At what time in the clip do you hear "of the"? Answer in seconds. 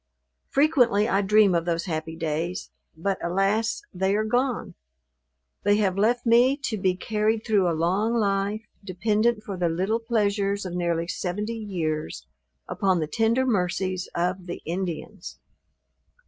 14.15-14.63